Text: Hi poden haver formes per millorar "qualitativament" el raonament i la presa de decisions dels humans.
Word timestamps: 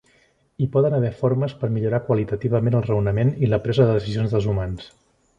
Hi 0.61 0.67
poden 0.75 0.93
haver 0.99 1.09
formes 1.17 1.51
per 1.59 1.67
millorar 1.75 1.99
"qualitativament" 2.07 2.77
el 2.79 2.85
raonament 2.87 3.33
i 3.45 3.51
la 3.51 3.61
presa 3.67 3.85
de 3.91 3.99
decisions 3.99 4.33
dels 4.37 4.49
humans. 4.55 4.89